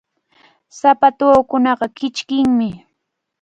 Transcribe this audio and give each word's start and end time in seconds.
Sapatuukunaqa 0.79 1.85
kichkimi. 1.97 2.69